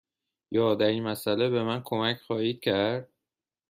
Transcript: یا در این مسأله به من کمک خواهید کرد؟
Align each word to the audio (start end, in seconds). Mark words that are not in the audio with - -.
یا 0.51 0.75
در 0.75 0.85
این 0.85 1.03
مسأله 1.03 1.49
به 1.49 1.63
من 1.63 1.81
کمک 1.85 2.17
خواهید 2.21 2.59
کرد؟ 2.59 3.09